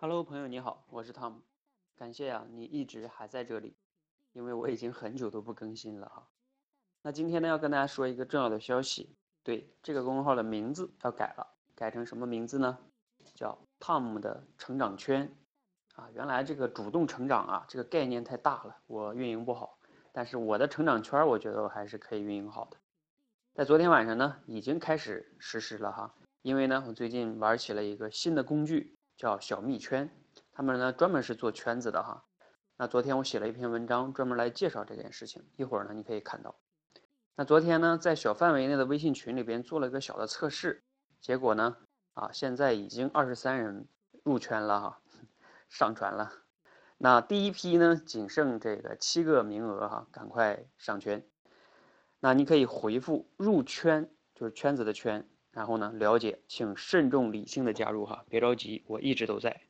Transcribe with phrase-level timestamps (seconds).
[0.00, 1.40] Hello，朋友你好，我是 Tom，
[1.96, 3.74] 感谢啊你一直还在这里，
[4.32, 6.28] 因为我已经很久都不更新了哈。
[7.02, 12.78] 那今天呢要跟大家说一个重要的消息，对这个公众号的名字要改了，改成什么名字呢？
[13.34, 15.28] 叫 Tom 的成长圈
[15.96, 16.08] 啊。
[16.14, 19.80] 原来这个主动成长啊这个概念太大了，我运营不好，
[20.12, 22.76] 但是我的成长圈我觉得我还是可以运营好的。
[23.52, 28.94] 在昨天晚上呢已经开始实施了哈，因为呢我最近玩起了一个新的工具。
[29.18, 30.08] 叫小蜜圈，
[30.52, 32.24] 他们呢专门是做圈子的哈。
[32.76, 35.44] 那昨天我写了一篇文章，专门来介绍这件事情。
[35.56, 36.54] 一会儿呢你可以看到。
[37.34, 40.84] 那昨天呢在小范围内的微信群里边做了一个小的测试，
[41.20, 41.76] 结果呢
[42.14, 43.88] 啊现在已经二十三人
[44.22, 45.00] 入圈了哈，
[45.68, 46.32] 上传了。
[46.96, 51.26] 那第一批呢仅剩这个七个名额哈，赶快上圈。
[52.20, 55.28] 那你可以回复入圈，就是圈子的圈。
[55.58, 59.60] 然后呢，了解，请慎重理性的加入哈，别着急，我一直都在。